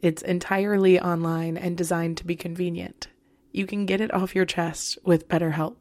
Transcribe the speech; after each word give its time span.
It's 0.00 0.22
entirely 0.22 1.00
online 1.00 1.56
and 1.56 1.76
designed 1.76 2.18
to 2.18 2.26
be 2.26 2.36
convenient. 2.36 3.08
You 3.50 3.66
can 3.66 3.84
get 3.84 4.00
it 4.00 4.14
off 4.14 4.34
your 4.34 4.44
chest 4.44 4.98
with 5.04 5.28
BetterHelp. 5.28 5.76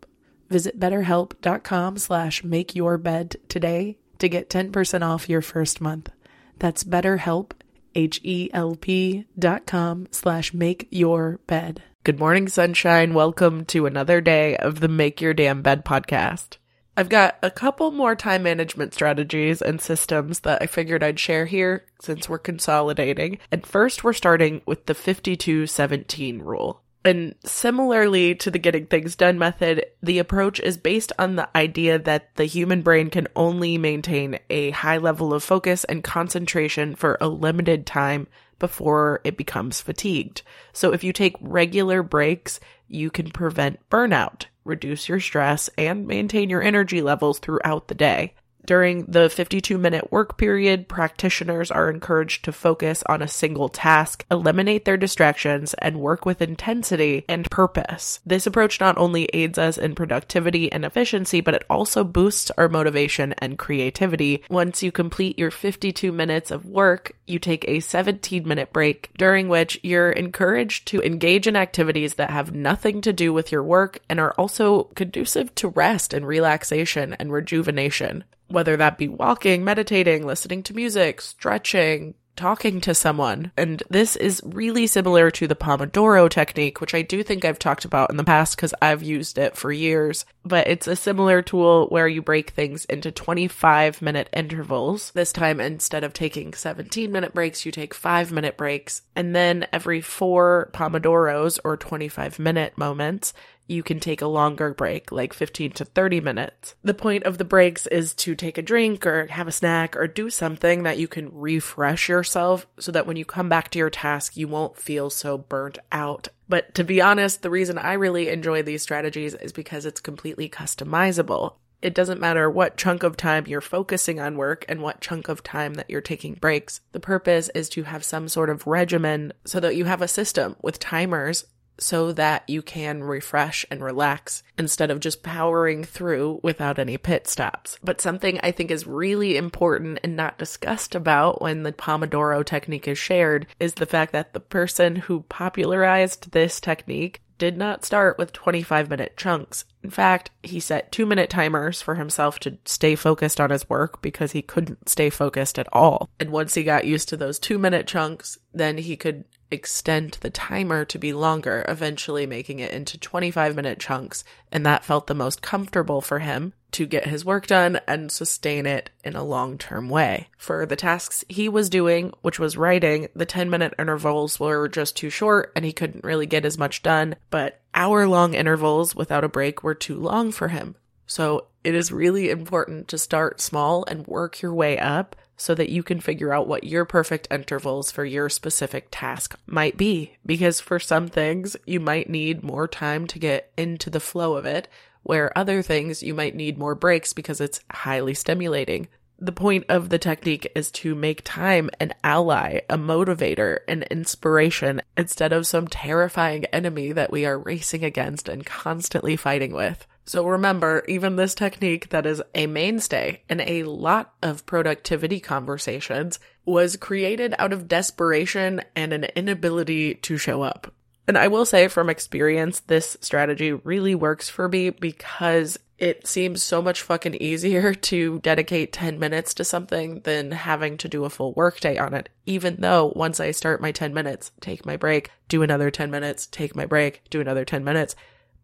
Visit 0.50 0.80
betterhelp.com 0.80 1.98
slash 1.98 2.44
make 2.44 2.76
your 2.76 2.98
bed 2.98 3.36
today 3.48 3.98
to 4.18 4.28
get 4.28 4.50
10% 4.50 5.06
off 5.06 5.30
your 5.30 5.42
first 5.42 5.82
month. 5.82 6.10
That's 6.58 6.84
betterhelp, 6.84 7.52
H-E-L-P 7.94 9.26
dot 9.38 9.66
com 9.68 10.08
slash 10.12 10.54
make 10.54 10.88
your 10.90 11.40
bed. 11.46 11.84
Good 12.04 12.20
morning, 12.20 12.48
sunshine. 12.48 13.14
Welcome 13.14 13.66
to 13.66 13.86
another 13.86 14.22
day 14.22 14.56
of 14.58 14.80
the 14.80 14.88
Make 14.88 15.22
Your 15.22 15.34
Damn 15.34 15.62
Bed 15.62 15.86
podcast. 15.86 16.58
I've 16.98 17.10
got 17.10 17.38
a 17.44 17.52
couple 17.52 17.92
more 17.92 18.16
time 18.16 18.42
management 18.42 18.92
strategies 18.92 19.62
and 19.62 19.80
systems 19.80 20.40
that 20.40 20.64
I 20.64 20.66
figured 20.66 21.04
I'd 21.04 21.20
share 21.20 21.46
here 21.46 21.86
since 22.02 22.28
we're 22.28 22.40
consolidating. 22.40 23.38
And 23.52 23.64
first, 23.64 24.04
we're 24.04 24.14
starting 24.14 24.62
with 24.66 24.88
the 24.88 24.96
5217 24.96 26.42
rule. 26.42 26.82
And 27.06 27.36
similarly 27.46 28.34
to 28.36 28.50
the 28.50 28.58
getting 28.58 28.88
things 28.88 29.16
done 29.16 29.38
method, 29.38 29.86
the 30.02 30.18
approach 30.18 30.60
is 30.60 30.76
based 30.76 31.14
on 31.20 31.36
the 31.36 31.48
idea 31.56 32.00
that 32.00 32.36
the 32.36 32.46
human 32.46 32.82
brain 32.82 33.12
can 33.12 33.28
only 33.36 33.78
maintain 33.78 34.40
a 34.50 34.72
high 34.72 34.98
level 34.98 35.36
of 35.36 35.44
focus 35.44 35.84
and 35.84 36.04
concentration 36.04 36.96
for 36.96 37.16
a 37.22 37.28
limited 37.28 37.86
time 37.86 38.28
before 38.58 39.22
it 39.24 39.38
becomes 39.38 39.82
fatigued. 39.82 40.42
So 40.74 40.94
if 40.94 41.04
you 41.04 41.14
take 41.14 41.36
regular 41.42 42.02
breaks, 42.02 42.60
you 42.88 43.12
can 43.12 43.30
prevent 43.30 43.88
burnout 43.92 44.46
reduce 44.68 45.10
your 45.10 45.20
stress, 45.20 45.70
and 45.78 46.06
maintain 46.06 46.50
your 46.50 46.62
energy 46.62 47.02
levels 47.02 47.40
throughout 47.40 47.88
the 47.88 47.96
day. 47.96 48.36
During 48.68 49.06
the 49.06 49.30
52 49.30 49.78
minute 49.78 50.12
work 50.12 50.38
period, 50.38 50.90
practitioners 50.90 51.72
are 51.72 51.90
encouraged 51.90 52.44
to 52.44 52.52
focus 52.52 53.02
on 53.08 53.22
a 53.22 53.28
single 53.28 53.70
task, 53.70 54.26
eliminate 54.30 54.84
their 54.84 54.98
distractions, 54.98 55.74
and 55.76 56.02
work 56.02 56.26
with 56.26 56.42
intensity 56.42 57.24
and 57.30 57.50
purpose. 57.50 58.20
This 58.26 58.46
approach 58.46 58.82
not 58.82 58.98
only 58.98 59.30
aids 59.32 59.58
us 59.58 59.78
in 59.78 59.96
productivity 59.96 60.70
and 60.70 60.84
efficiency, 60.84 61.40
but 61.40 61.54
it 61.54 61.64
also 61.70 62.04
boosts 62.04 62.52
our 62.58 62.68
motivation 62.68 63.32
and 63.38 63.58
creativity. 63.58 64.44
Once 64.50 64.84
you 64.84 64.92
complete 64.92 65.40
your 65.40 65.50
52 65.50 66.12
minutes 66.12 66.52
of 66.52 66.66
work, 66.66 67.16
you 67.26 67.40
take 67.40 67.64
a 67.70 67.80
17 67.80 68.46
minute 68.46 68.74
break, 68.74 69.12
during 69.18 69.48
which 69.48 69.80
you're 69.82 70.12
encouraged 70.12 70.88
to 70.88 71.02
engage 71.04 71.48
in 71.48 71.56
activities 71.56 72.16
that 72.16 72.32
have 72.32 72.54
nothing 72.54 73.00
to 73.00 73.14
do 73.14 73.32
with 73.32 73.50
your 73.50 73.64
work 73.64 74.00
and 74.10 74.20
are 74.20 74.34
also 74.38 74.84
conducive 74.96 75.56
to 75.56 75.70
rest 75.70 76.14
and 76.14 76.28
relaxation 76.28 77.14
and 77.14 77.32
rejuvenation 77.32 78.26
whether 78.48 78.78
that 78.78 78.98
be 78.98 79.08
walking, 79.08 79.64
meditating, 79.64 80.26
listening 80.26 80.64
to 80.64 80.74
music, 80.74 81.22
stretching, 81.22 82.16
talking 82.38 82.80
to 82.82 82.94
someone. 82.94 83.52
And 83.58 83.84
this 83.90 84.16
is 84.16 84.42
really 84.46 84.88
similar 84.88 85.30
to 85.32 85.48
the 85.48 85.56
Pomodoro 85.56 86.30
technique, 86.30 86.80
which 86.80 86.94
I 86.94 87.02
do 87.02 87.24
think 87.24 87.44
I've 87.44 87.60
talked 87.60 87.84
about 87.84 88.10
in 88.10 88.16
the 88.16 88.24
past 88.24 88.56
because 88.56 88.74
I've 88.82 89.04
used 89.04 89.38
it 89.38 89.58
for 89.58 89.72
years. 89.72 90.24
But 90.46 90.68
it's 90.68 90.88
a 90.88 90.96
similar 90.96 91.42
tool 91.42 91.88
where 91.88 92.08
you 92.08 92.22
break 92.22 92.52
things 92.52 92.86
into 92.86 93.12
25 93.12 94.02
minute 94.02 94.30
intervals. 94.32 95.12
This 95.12 95.34
time, 95.34 95.60
instead 95.60 96.06
of 96.06 96.14
taking 96.14 96.54
17 96.54 97.12
minute 97.12 97.34
breaks, 97.34 97.66
you 97.66 97.72
take 97.72 97.94
five 97.94 98.32
minute 98.32 98.56
breaks. 98.56 99.02
And 99.16 99.36
then 99.36 99.68
every 99.74 100.00
four 100.00 100.70
Pomodoros 100.74 101.60
or 101.66 101.76
25 101.76 102.40
minute 102.40 102.78
moments, 102.78 103.34
you 103.68 103.84
can 103.84 104.00
take 104.00 104.22
a 104.22 104.28
longer 104.28 104.74
break, 104.74 105.12
like 105.12 105.34
15 105.34 105.72
to 105.72 105.86
30 105.86 106.22
minutes. 106.22 106.76
The 106.84 106.94
point 106.94 107.24
of 107.24 107.38
the 107.38 107.46
breaks 107.46 107.88
is 107.88 108.14
to 108.16 108.36
take 108.36 108.58
a 108.58 108.62
drink 108.62 109.06
or 109.06 109.28
have 109.28 109.48
a 109.48 109.52
snack 109.52 109.96
or 109.96 110.08
do 110.08 110.30
something 110.30 110.84
that 110.84 110.98
you 110.98 111.08
can 111.08 111.30
refresh 111.34 112.10
yourself 112.10 112.66
so 112.80 112.92
that 112.92 113.06
when 113.06 113.18
you 113.18 113.26
come 113.26 113.50
back 113.50 113.70
to 113.72 113.80
your 113.80 113.90
task, 113.90 114.38
you 114.38 114.48
won't 114.48 114.78
feel 114.78 115.10
so 115.10 115.38
burnt 115.38 115.78
out. 115.92 116.30
But 116.50 116.74
to 116.76 116.84
be 116.84 117.02
honest, 117.02 117.42
the 117.42 117.50
reason 117.50 117.78
I 117.78 117.94
really 117.94 118.30
enjoy 118.30 118.64
these 118.64 118.82
strategies 118.82 119.34
is 119.34 119.52
because 119.52 119.86
it's 119.86 120.00
completely 120.00 120.50
customizable. 120.50 121.56
It 121.80 121.94
doesn't 121.94 122.22
matter 122.22 122.50
what 122.50 122.78
chunk 122.78 123.04
of 123.04 123.18
time 123.18 123.46
you're 123.46 123.62
focusing 123.62 124.20
on 124.20 124.36
work 124.36 124.66
and 124.68 124.82
what 124.82 125.02
chunk 125.02 125.28
of 125.28 125.44
time 125.44 125.76
that 125.76 125.90
you're 125.90 126.02
taking 126.02 126.34
breaks. 126.34 126.82
The 126.92 127.00
purpose 127.00 127.50
is 127.54 127.70
to 127.70 127.84
have 127.84 128.04
some 128.04 128.28
sort 128.30 128.50
of 128.50 128.66
regimen 128.66 129.34
so 129.46 129.60
that 129.60 129.76
you 129.76 129.86
have 129.86 130.02
a 130.02 130.08
system 130.08 130.56
with 130.62 130.80
timers 130.80 131.46
so 131.80 132.12
that 132.14 132.44
you 132.48 132.62
can 132.62 133.04
refresh 133.04 133.66
and 133.70 133.84
relax 133.84 134.44
instead 134.58 134.92
of 134.92 135.00
just 135.00 135.24
powering 135.24 135.84
through 135.84 136.40
without 136.44 136.80
any 136.80 136.98
pit 136.98 137.28
stops. 137.28 137.78
But 137.84 138.02
something 138.02 138.40
I 138.42 138.52
think 138.52 138.72
is 138.72 138.88
really 138.88 139.38
important 139.38 140.00
and 140.04 140.16
not 140.16 140.38
discussed 140.38 140.96
about 140.96 141.42
when 141.42 141.64
the 141.64 141.74
Pomodoro 141.74 142.46
technique 142.46 142.88
is 142.88 142.98
shared 142.98 143.48
is 143.60 143.76
the 143.76 143.86
fact 143.86 144.12
that 144.14 144.34
the 144.34 144.40
person 144.40 144.96
who 144.96 145.22
popularized 145.30 146.32
this 146.32 146.60
technique 146.60 147.22
did 147.38 147.58
not 147.58 147.86
start 147.86 148.18
with 148.18 148.34
25 148.34 148.90
minute 148.90 149.16
chunks. 149.16 149.66
In 149.84 149.90
fact, 149.90 150.32
he 150.44 150.60
set 150.60 150.92
two 150.92 151.06
minute 151.06 151.30
timers 151.30 151.82
for 151.82 151.96
himself 151.96 152.40
to 152.40 152.58
stay 152.66 152.96
focused 152.96 153.40
on 153.40 153.52
his 153.52 153.70
work 153.70 154.02
because 154.02 154.32
he 154.32 154.42
couldn't 154.42 154.90
stay 154.90 155.10
focused 155.10 155.60
at 155.60 155.68
all. 155.72 156.10
And 156.20 156.32
once 156.32 156.56
he 156.56 156.64
got 156.64 156.86
used 156.86 157.10
to 157.10 157.18
those 157.18 157.40
two 157.40 157.60
minute 157.60 157.88
chunks, 157.88 158.38
then 158.54 158.78
he 158.78 158.96
could 158.96 159.26
extend 159.52 160.18
the 160.22 160.30
timer 160.30 160.86
to 160.86 160.98
be 161.00 161.14
longer, 161.14 161.66
eventually 161.68 162.26
making 162.26 162.60
it 162.60 162.72
into 162.72 162.98
25 162.98 163.56
minute 163.56 163.80
chunks. 163.80 164.24
And 164.52 164.66
that 164.66 164.86
felt 164.86 165.08
the 165.08 165.14
most 165.14 165.42
comfortable 165.42 166.02
for 166.02 166.20
him 166.20 166.54
to 166.72 166.86
get 166.86 167.08
his 167.08 167.26
work 167.26 167.48
done 167.48 167.80
and 167.88 168.12
sustain 168.12 168.66
it 168.66 168.90
in 169.04 169.16
a 169.16 169.24
long 169.24 169.58
term 169.58 169.90
way. 169.90 170.28
For 170.38 170.66
the 170.66 170.76
tasks 170.76 171.24
he 171.30 171.50
was 171.50 171.70
doing, 171.70 172.12
which 172.22 172.40
was 172.40 172.58
writing, 172.58 173.08
the 173.16 173.26
10 173.26 173.50
minute 173.50 173.74
intervals 173.80 174.40
were 174.40 174.68
just 174.68 174.96
too 174.96 175.10
short 175.10 175.52
and 175.56 175.64
he 175.66 175.74
couldn't 175.74 176.04
really 176.04 176.26
get 176.26 176.46
as 176.46 176.58
much 176.58 176.84
done, 176.84 177.16
but 177.30 177.62
hour 177.74 178.08
long 178.08 178.34
intervals 178.34 178.96
without 178.96 179.24
a 179.24 179.30
break 179.30 179.64
were 179.64 179.76
too 179.76 179.98
long 179.98 180.32
for 180.32 180.50
him. 180.50 180.76
So 181.06 181.48
it 181.64 181.74
is 181.74 181.92
really 181.92 182.30
important 182.30 182.88
to 182.90 182.98
start 182.98 183.42
small 183.42 183.86
and 183.86 184.06
work 184.08 184.42
your 184.42 184.54
way 184.54 184.78
up 184.78 185.16
so 185.38 185.54
that 185.56 185.70
you 185.70 185.84
can 185.84 186.00
figure 186.00 186.34
out 186.34 186.48
what 186.48 186.64
your 186.64 186.84
perfect 186.84 187.28
intervals 187.32 187.92
for 187.92 188.04
your 188.04 188.28
specific 188.28 188.88
task 188.92 189.40
might 189.46 189.78
be. 189.78 190.18
Because 190.26 190.60
for 190.60 190.80
some 190.80 191.08
things, 191.08 191.56
you 191.66 191.80
might 191.80 192.10
need 192.10 192.44
more 192.44 192.68
time 192.68 193.08
to 193.08 193.20
get 193.20 193.52
into 193.56 193.90
the 193.90 194.00
flow 194.00 194.36
of 194.36 194.46
it, 194.46 194.68
where 195.04 195.38
other 195.38 195.62
things 195.62 196.04
you 196.04 196.14
might 196.14 196.36
need 196.36 196.58
more 196.58 196.76
breaks 196.76 197.14
because 197.14 197.40
it's 197.40 197.62
highly 197.72 198.14
stimulating. 198.14 198.88
The 199.20 199.32
point 199.32 199.66
of 199.68 199.90
the 199.90 199.98
technique 199.98 200.52
is 200.54 200.70
to 200.74 200.94
make 200.94 201.22
time 201.24 201.72
an 201.80 201.94
ally, 202.04 202.60
a 202.70 202.78
motivator, 202.78 203.60
an 203.68 203.84
inspiration, 203.90 204.82
instead 204.96 205.34
of 205.34 205.48
some 205.48 205.68
terrifying 205.68 206.46
enemy 206.46 206.92
that 206.92 207.12
we 207.12 207.26
are 207.26 207.40
racing 207.40 207.84
against 207.84 208.30
and 208.30 208.46
constantly 208.46 209.16
fighting 209.16 209.54
with. 209.54 209.88
So 210.08 210.26
remember, 210.26 210.86
even 210.88 211.18
this 211.18 211.36
technique 211.36 211.90
that 211.90 212.06
is 212.06 212.24
a 212.34 212.48
mainstay 212.48 213.24
in 213.30 213.42
a 213.42 213.64
lot 213.64 214.14
of 214.24 214.46
productivity 214.46 215.20
conversations 215.20 216.18
was 216.46 216.78
created 216.78 217.36
out 217.38 217.52
of 217.52 217.68
desperation 217.68 218.62
and 218.74 218.94
an 218.94 219.04
inability 219.18 219.96
to 219.96 220.18
show 220.18 220.44
up. 220.44 220.74
And 221.10 221.18
I 221.18 221.28
will 221.28 221.46
say 221.46 221.68
from 221.68 221.90
experience, 221.90 222.62
this 222.62 222.96
strategy 223.02 223.52
really 223.52 223.96
works 223.96 224.30
for 224.30 224.48
me 224.48 224.70
because 224.70 225.60
it 225.78 226.08
seems 226.08 226.42
so 226.42 226.62
much 226.62 226.82
fucking 226.82 227.16
easier 227.16 227.74
to 227.92 228.20
dedicate 228.20 228.72
10 228.72 229.00
minutes 229.00 229.34
to 229.36 229.44
something 229.44 230.00
than 230.02 230.32
having 230.32 230.78
to 230.78 230.88
do 230.88 231.04
a 231.04 231.10
full 231.10 231.34
workday 231.34 231.78
on 231.78 231.94
it. 231.94 232.08
Even 232.26 232.62
though 232.62 232.94
once 232.96 233.20
I 233.20 233.32
start 233.32 233.62
my 233.62 233.74
10 233.74 233.94
minutes, 233.94 234.32
take 234.40 234.66
my 234.66 234.78
break, 234.78 235.12
do 235.28 235.44
another 235.44 235.70
10 235.70 235.92
minutes, 235.92 236.28
take 236.28 236.56
my 236.56 236.66
break, 236.66 237.02
do 237.10 237.20
another 237.20 237.44
10 237.44 237.66
minutes, 237.66 237.96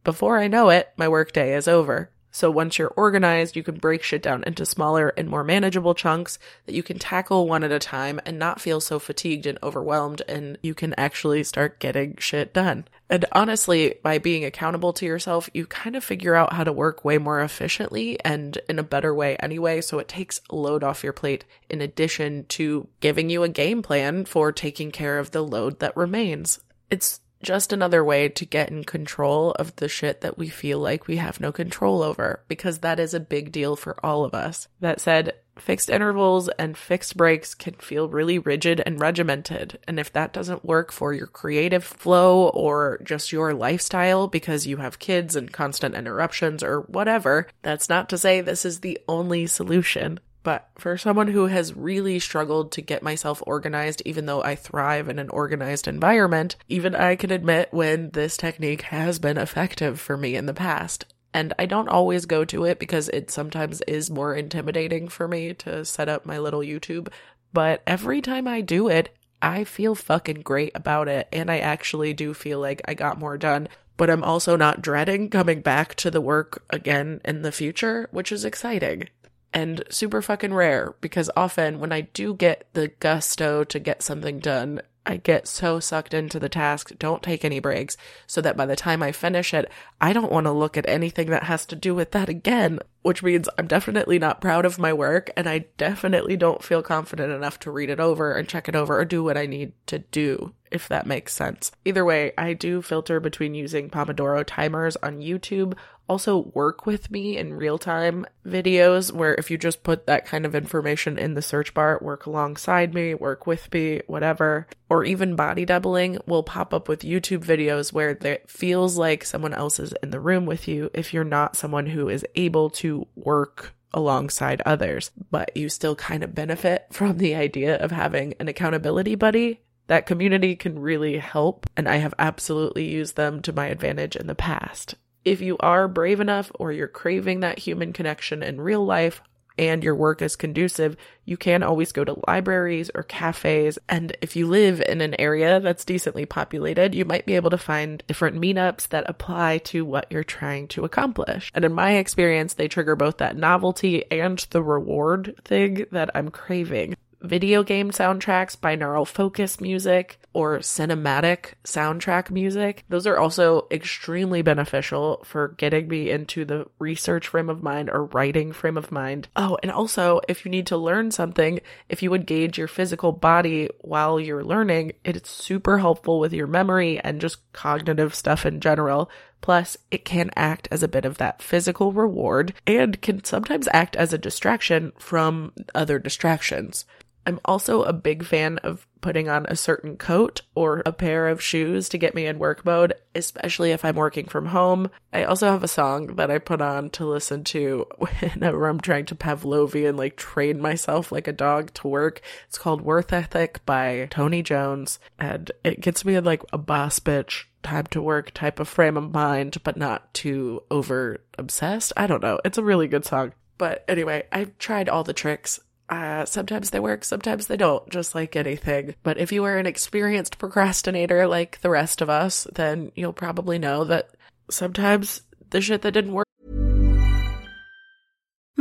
before 0.04 0.40
I 0.40 0.48
know 0.48 0.70
it, 0.70 0.92
my 0.98 1.08
workday 1.08 1.56
is 1.56 1.68
over. 1.68 2.10
So 2.36 2.50
once 2.50 2.80
you're 2.80 2.92
organized, 2.98 3.56
you 3.56 3.62
can 3.62 3.76
break 3.76 4.02
shit 4.02 4.24
down 4.24 4.44
into 4.46 4.66
smaller 4.66 5.10
and 5.10 5.30
more 5.30 5.44
manageable 5.44 5.94
chunks 5.94 6.40
that 6.66 6.74
you 6.74 6.82
can 6.82 6.98
tackle 6.98 7.48
one 7.48 7.64
at 7.64 7.72
a 7.72 7.78
time 7.78 8.20
and 8.26 8.40
not 8.40 8.60
feel 8.60 8.82
so 8.82 8.98
fatigued 8.98 9.46
and 9.46 9.60
overwhelmed 9.62 10.24
and 10.28 10.58
you 10.64 10.74
can 10.74 10.96
actually 10.96 11.44
start 11.44 11.80
getting 11.80 12.18
shit 12.18 12.52
done. 12.52 12.86
And 13.08 13.26
honestly, 13.34 14.00
by 14.02 14.18
being 14.18 14.44
accountable 14.44 14.94
to 14.94 15.06
yourself, 15.06 15.48
you 15.54 15.68
kind 15.68 15.96
of 15.96 16.04
figure 16.04 16.34
out 16.34 16.54
how 16.54 16.64
to 16.64 16.74
work 16.74 17.06
way 17.06 17.20
more 17.20 17.40
efficiently 17.40 18.20
and 18.26 18.58
in 18.68 18.80
a 18.80 18.84
better 18.84 19.14
way 19.14 19.36
anyway. 19.36 19.82
So 19.82 20.00
it 20.00 20.08
takes 20.08 20.42
load 20.50 20.84
off 20.84 21.04
your 21.04 21.14
plate 21.14 21.46
in 21.70 21.82
addition 21.82 22.46
to 22.48 22.88
giving 23.00 23.30
you 23.30 23.44
a 23.44 23.50
game 23.50 23.84
plan 23.84 24.26
for 24.26 24.52
taking 24.52 24.90
care 24.90 25.20
of 25.20 25.30
the 25.30 25.44
load 25.44 25.82
that 25.82 25.96
remains. 25.96 26.62
It's 26.90 27.20
just 27.44 27.72
another 27.72 28.04
way 28.04 28.30
to 28.30 28.46
get 28.46 28.70
in 28.70 28.84
control 28.84 29.52
of 29.52 29.76
the 29.76 29.88
shit 29.88 30.22
that 30.22 30.38
we 30.38 30.50
feel 30.50 30.80
like 30.80 31.08
we 31.08 31.18
have 31.18 31.40
no 31.40 31.52
control 31.52 32.02
over, 32.02 32.44
because 32.48 32.80
that 32.80 33.00
is 33.00 33.14
a 33.14 33.20
big 33.20 33.52
deal 33.52 33.76
for 33.76 34.04
all 34.04 34.26
of 34.26 34.34
us. 34.34 34.68
That 34.80 35.00
said, 35.00 35.34
fixed 35.58 35.90
intervals 35.90 36.50
and 36.58 36.78
fixed 36.78 37.16
breaks 37.16 37.54
can 37.54 37.74
feel 37.76 38.10
really 38.10 38.40
rigid 38.40 38.82
and 38.86 39.00
regimented. 39.00 39.78
And 39.88 40.00
if 40.00 40.12
that 40.14 40.34
doesn't 40.34 40.66
work 40.66 40.92
for 40.92 41.14
your 41.14 41.28
creative 41.28 41.84
flow 41.84 42.50
or 42.50 43.00
just 43.04 43.32
your 43.32 43.54
lifestyle 43.54 44.28
because 44.28 44.66
you 44.66 44.78
have 44.78 44.98
kids 44.98 45.36
and 45.36 45.52
constant 45.52 45.94
interruptions 45.94 46.64
or 46.64 46.82
whatever, 46.82 47.48
that's 47.62 47.90
not 47.90 48.10
to 48.10 48.18
say 48.18 48.42
this 48.42 48.66
is 48.66 48.80
the 48.80 49.00
only 49.08 49.46
solution. 49.46 50.20
But 50.44 50.70
for 50.76 50.98
someone 50.98 51.30
who 51.30 51.48
has 51.48 51.76
really 51.76 52.20
struggled 52.20 52.74
to 52.74 52.82
get 52.82 53.02
myself 53.02 53.42
organized, 53.48 54.02
even 54.06 54.26
though 54.26 54.44
I 54.44 54.56
thrive 54.56 55.08
in 55.08 55.18
an 55.18 55.30
organized 55.30 55.88
environment, 55.88 56.58
even 56.68 56.94
I 56.94 57.16
can 57.16 57.32
admit 57.32 57.70
when 57.72 58.12
this 58.12 58.36
technique 58.36 58.84
has 58.84 59.20
been 59.20 59.38
effective 59.38 60.02
for 60.02 60.18
me 60.18 60.36
in 60.36 60.46
the 60.46 60.54
past. 60.54 61.06
And 61.34 61.54
I 61.58 61.66
don't 61.66 61.88
always 61.88 62.26
go 62.26 62.46
to 62.46 62.66
it 62.66 62.78
because 62.78 63.10
it 63.10 63.32
sometimes 63.32 63.82
is 63.82 64.12
more 64.12 64.36
intimidating 64.36 65.08
for 65.08 65.28
me 65.28 65.54
to 65.56 65.86
set 65.86 66.10
up 66.10 66.26
my 66.26 66.38
little 66.38 66.60
YouTube. 66.60 67.08
But 67.54 67.82
every 67.88 68.22
time 68.22 68.48
I 68.48 68.62
do 68.62 68.90
it, 68.90 69.16
I 69.42 69.64
feel 69.64 69.96
fucking 69.96 70.42
great 70.42 70.74
about 70.76 71.08
it. 71.08 71.28
And 71.32 71.50
I 71.50 71.60
actually 71.60 72.14
do 72.14 72.34
feel 72.34 72.60
like 72.60 72.82
I 72.86 72.94
got 72.94 73.18
more 73.18 73.38
done. 73.38 73.70
But 73.96 74.10
I'm 74.10 74.24
also 74.24 74.56
not 74.56 74.82
dreading 74.82 75.30
coming 75.30 75.62
back 75.62 75.96
to 75.96 76.12
the 76.12 76.22
work 76.22 76.64
again 76.70 77.22
in 77.24 77.44
the 77.44 77.52
future, 77.52 78.10
which 78.12 78.32
is 78.32 78.44
exciting 78.44 79.08
and 79.54 79.84
super 79.90 80.22
fucking 80.22 80.54
rare 80.54 80.96
because 81.02 81.30
often 81.36 81.80
when 81.80 81.92
I 81.92 82.02
do 82.02 82.34
get 82.34 82.68
the 82.74 82.88
gusto 82.88 83.64
to 83.64 83.80
get 83.80 84.02
something 84.02 84.40
done, 84.40 84.82
I 85.06 85.18
get 85.18 85.48
so 85.48 85.80
sucked 85.80 86.14
into 86.14 86.40
the 86.40 86.48
task, 86.48 86.92
don't 86.98 87.22
take 87.22 87.44
any 87.44 87.60
breaks, 87.60 87.98
so 88.26 88.40
that 88.42 88.56
by 88.56 88.66
the 88.66 88.76
time 88.76 89.04
I 89.04 89.12
finish 89.12 89.54
it, 89.54 89.70
I 90.00 90.14
don't 90.14 90.32
want 90.32 90.46
to 90.46 90.52
look 90.52 90.78
at 90.78 90.88
anything 90.88 91.30
that 91.30 91.44
has 91.44 91.66
to 91.68 91.76
do 91.76 91.94
with 91.94 92.12
that 92.12 92.30
again, 92.30 92.80
which 93.02 93.22
means 93.22 93.50
I'm 93.58 93.68
definitely 93.68 94.18
not 94.18 94.40
proud 94.40 94.66
of 94.66 94.80
my 94.80 94.94
work 94.94 95.30
and 95.36 95.48
I 95.48 95.66
definitely 95.78 96.38
don't 96.38 96.64
feel 96.64 96.82
confident 96.82 97.34
enough 97.34 97.60
to 97.62 97.72
read 97.72 97.90
it 97.90 98.00
over 98.00 98.34
and 98.34 98.48
check 98.48 98.70
it 98.70 98.76
over 98.76 98.98
or 98.98 99.04
do 99.04 99.24
what 99.24 99.38
I 99.38 99.46
need 99.46 99.74
to 99.88 100.00
do, 100.00 100.54
if 100.74 100.90
that 100.90 101.06
makes 101.06 101.34
sense. 101.34 101.72
Either 101.86 102.04
way, 102.04 102.34
I 102.38 102.54
do 102.54 102.82
filter 102.82 103.20
between 103.20 103.54
using 103.54 103.90
Pomodoro 103.90 104.44
timers 104.46 104.98
on 104.98 105.20
YouTube. 105.20 105.78
Also 106.10 106.52
work 106.54 106.86
with 106.86 107.10
me 107.12 107.38
in 107.38 107.54
real 107.54 107.78
time 107.78 108.26
videos 108.46 109.12
where 109.12 109.36
if 109.36 109.50
you 109.50 109.58
just 109.58 109.84
put 109.84 110.06
that 110.08 110.26
kind 110.26 110.46
of 110.46 110.56
information 110.56 111.18
in 111.18 111.36
the 111.36 111.42
search 111.42 111.74
bar, 111.74 112.00
work 112.02 112.26
alongside 112.26 112.94
me, 112.94 113.14
work 113.14 113.48
with 113.48 113.72
me, 113.72 114.02
whatever, 114.08 114.68
or 114.90 115.06
even 115.06 115.36
body 115.36 115.64
doubling 115.64 116.18
will 116.26 116.44
pop 116.44 116.74
up 116.74 116.90
with 116.90 117.02
YouTube 117.02 117.46
videos 117.46 117.94
where 117.94 118.10
it 118.10 118.50
feels 118.50 118.98
like 118.98 119.24
someone 119.24 119.54
else 119.54 119.80
is 119.80 119.94
in 120.04 120.10
the 120.10 120.20
room 120.20 120.46
with 120.46 120.68
you 120.68 120.90
if 120.94 121.14
you're 121.14 121.24
not 121.24 121.56
someone 121.56 121.86
who 121.86 122.10
is 122.10 122.26
able 122.36 122.70
to 122.72 123.08
work 123.16 123.74
alongside 123.94 124.62
others, 124.66 125.12
but 125.30 125.56
you 125.56 125.70
still 125.70 125.96
kind 125.96 126.24
of 126.24 126.36
benefit 126.36 126.88
from 126.92 127.18
the 127.18 127.36
idea 127.36 127.78
of 127.78 127.92
having 127.92 128.34
an 128.40 128.48
accountability 128.48 129.16
buddy 129.16 129.62
that 129.88 130.06
community 130.06 130.56
can 130.56 130.80
really 130.80 131.18
help, 131.18 131.68
and 131.76 131.88
I 131.88 131.98
have 131.98 132.14
absolutely 132.18 132.86
used 132.86 133.16
them 133.16 133.42
to 133.42 133.54
my 133.54 133.68
advantage 133.68 134.16
in 134.16 134.28
the 134.28 134.36
past. 134.36 134.96
If 135.26 135.42
you 135.42 135.58
are 135.60 135.88
brave 135.88 136.20
enough 136.20 136.52
or 136.56 136.72
you're 136.72 136.88
craving 136.88 137.42
that 137.42 137.60
human 137.60 137.94
connection 137.94 138.44
in 138.44 138.62
real 138.62 138.86
life, 138.86 139.22
and 139.58 139.84
your 139.84 139.96
work 139.96 140.22
is 140.22 140.36
conducive, 140.36 140.98
you 141.26 141.38
can 141.38 141.64
always 141.64 141.92
go 141.92 142.04
to 142.04 142.20
libraries 142.28 142.90
or 142.94 143.04
cafes. 143.04 143.78
And 143.88 144.16
if 144.22 144.36
you 144.36 144.48
live 144.48 144.82
in 144.82 145.02
an 145.02 145.20
area 145.20 145.60
that's 145.60 145.86
decently 145.86 146.26
populated, 146.26 146.96
you 146.96 147.06
might 147.06 147.26
be 147.26 147.36
able 147.36 147.52
to 147.52 147.58
find 147.58 148.04
different 148.08 148.40
meetups 148.40 148.90
that 148.90 149.10
apply 149.10 149.60
to 149.60 149.86
what 149.86 150.08
you're 150.10 150.24
trying 150.24 150.68
to 150.70 150.86
accomplish. 150.86 151.52
And 151.54 151.64
in 151.66 151.74
my 151.74 151.94
experience, 151.94 152.56
they 152.56 152.68
trigger 152.68 152.96
both 152.96 153.18
that 153.18 153.38
novelty 153.38 154.10
and 154.12 154.40
the 154.50 154.64
reward 154.64 155.36
thing 155.46 155.86
that 155.92 156.10
I'm 156.16 156.30
craving 156.30 156.96
video 157.24 157.64
game 157.64 157.90
soundtracks, 157.90 158.58
binaural 158.58 159.08
focus 159.08 159.62
music, 159.62 160.20
or 160.34 160.60
cinematic 160.60 161.54
soundtrack 161.64 162.30
music. 162.30 162.84
Those 162.90 163.08
are 163.08 163.18
also 163.18 163.68
extremely 163.72 164.42
beneficial 164.42 165.22
for 165.24 165.50
getting 165.50 165.88
me 165.88 166.10
into 166.10 166.44
the 166.44 166.68
research 166.80 167.30
frame 167.30 167.50
of 167.50 167.64
mind 167.64 167.90
or 167.90 168.06
writing 168.06 168.52
frame 168.52 168.78
of 168.78 168.92
mind. 168.92 169.30
Oh, 169.36 169.58
and 169.64 169.72
also, 169.72 170.20
if 170.28 170.44
you 170.44 170.52
need 170.52 170.68
to 170.68 170.78
learn 170.78 171.12
something, 171.12 171.62
if 171.88 172.04
you 172.04 172.14
engage 172.14 172.58
your 172.58 172.68
physical 172.68 173.12
body 173.12 173.70
while 173.80 174.20
you're 174.20 174.44
learning, 174.44 174.94
it's 175.06 175.30
super 175.30 175.78
helpful 175.78 176.20
with 176.20 176.34
your 176.34 176.48
memory 176.48 177.00
and 177.00 177.22
just 177.22 177.38
cognitive 177.54 178.14
stuff 178.14 178.46
in 178.46 178.60
general. 178.60 179.10
Plus, 179.40 179.78
it 179.92 180.06
can 180.06 180.32
act 180.36 180.68
as 180.72 180.84
a 180.84 180.88
bit 180.88 181.06
of 181.06 181.18
that 181.18 181.42
physical 181.42 181.92
reward 181.92 182.54
and 182.66 183.02
can 183.02 183.24
sometimes 183.24 183.68
act 183.74 183.96
as 183.96 184.14
a 184.14 184.18
distraction 184.18 184.94
from 184.98 185.52
other 185.76 186.00
distractions. 186.00 186.86
I'm 187.26 187.40
also 187.46 187.84
a 187.84 187.94
big 187.94 188.26
fan 188.26 188.58
of 188.60 188.88
putting 189.02 189.30
on 189.30 189.46
a 189.48 189.56
certain 189.56 189.98
coat 189.98 190.42
or 190.56 190.82
a 190.86 190.92
pair 190.92 191.28
of 191.28 191.42
shoes 191.42 191.90
to 191.90 191.98
get 191.98 192.16
me 192.16 192.26
in 192.26 192.40
work 192.40 192.66
mode, 192.66 192.94
especially 193.14 193.72
if 193.72 193.84
I'm 193.84 193.96
working 193.96 194.26
from 194.26 194.48
home. 194.48 194.90
I 195.12 195.24
also 195.26 195.52
have 195.52 195.64
a 195.64 195.68
song 195.68 196.16
that 196.16 196.32
I 196.32 196.38
put 196.40 196.62
on 196.62 196.90
to 196.92 197.06
listen 197.06 197.44
to 197.46 197.86
whenever 197.98 198.68
I'm 198.68 198.80
trying 198.80 199.06
to 199.08 199.16
Pavlovian, 199.16 199.98
like 199.98 200.16
train 200.16 200.62
myself 200.62 201.12
like 201.12 201.28
a 201.28 201.34
dog 201.34 201.74
to 201.76 201.88
work. 201.88 202.22
It's 202.48 202.58
called 202.58 202.82
Worth 202.82 203.14
Ethic 203.14 203.66
by 203.66 204.08
Tony 204.10 204.42
Jones, 204.42 205.00
and 205.20 205.52
it 205.64 205.82
gets 205.82 206.06
me 206.06 206.16
in 206.16 206.24
like 206.24 206.44
a 206.52 206.58
boss 206.58 207.00
bitch 207.00 207.46
time 207.62 207.86
to 207.88 208.02
work 208.02 208.32
type 208.32 208.60
of 208.60 208.68
frame 208.68 208.98
of 208.98 209.14
mind, 209.14 209.58
but 209.64 209.78
not 209.78 210.14
too 210.14 210.64
over 210.70 211.22
obsessed. 211.38 211.94
I 211.96 212.08
don't 212.08 212.24
know. 212.24 212.40
It's 212.44 212.58
a 212.58 212.64
really 212.64 212.88
good 212.88 213.06
song. 213.06 213.34
But 213.58 213.86
anyway, 213.88 214.24
I've 214.32 214.58
tried 214.58 214.90
all 214.90 215.04
the 215.04 215.14
tricks 215.14 215.60
Uh, 215.90 216.26
sometimes 216.26 216.70
they 216.70 216.80
work, 216.80 217.04
sometimes 217.04 217.48
they 217.48 217.58
don't, 217.58 217.88
just 217.90 218.16
like 218.16 218.36
anything. 218.36 218.96
But 219.04 219.18
if 219.18 219.32
you 219.32 219.44
are 219.44 219.58
an 219.58 219.66
experienced 219.66 220.38
procrastinator 220.40 221.28
like 221.28 221.62
the 221.62 221.70
rest 221.70 222.02
of 222.02 222.10
us, 222.10 222.48
then 222.54 222.92
you'll 222.96 223.14
probably 223.14 223.60
know 223.60 223.84
that 223.84 224.10
sometimes 224.50 225.22
the 225.50 225.62
shit 225.62 225.82
that 225.82 225.92
didn't 225.92 226.14
work. 226.14 226.23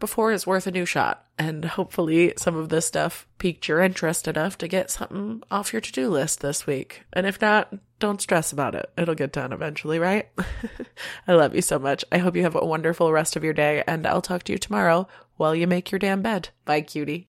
before 0.00 0.32
is 0.32 0.46
worth 0.46 0.66
a 0.66 0.70
new 0.70 0.84
shot. 0.84 1.24
And 1.38 1.64
hopefully, 1.64 2.32
some 2.36 2.56
of 2.56 2.68
this 2.70 2.86
stuff 2.86 3.26
piqued 3.38 3.68
your 3.68 3.80
interest 3.80 4.26
enough 4.26 4.56
to 4.58 4.68
get 4.68 4.90
something 4.90 5.42
off 5.50 5.72
your 5.72 5.80
to 5.80 5.92
do 5.92 6.08
list 6.08 6.40
this 6.40 6.66
week. 6.66 7.02
And 7.12 7.26
if 7.26 7.40
not, 7.40 7.74
don't 7.98 8.20
stress 8.20 8.52
about 8.52 8.74
it. 8.74 8.90
It'll 8.96 9.14
get 9.14 9.32
done 9.32 9.52
eventually, 9.52 9.98
right? 9.98 10.28
I 11.28 11.34
love 11.34 11.54
you 11.54 11.62
so 11.62 11.78
much. 11.78 12.04
I 12.10 12.18
hope 12.18 12.36
you 12.36 12.42
have 12.42 12.56
a 12.56 12.64
wonderful 12.64 13.12
rest 13.12 13.36
of 13.36 13.44
your 13.44 13.52
day, 13.52 13.84
and 13.86 14.06
I'll 14.06 14.22
talk 14.22 14.44
to 14.44 14.52
you 14.52 14.58
tomorrow 14.58 15.08
while 15.36 15.54
you 15.54 15.66
make 15.66 15.90
your 15.92 15.98
damn 15.98 16.22
bed. 16.22 16.48
Bye, 16.64 16.80
cutie. 16.80 17.28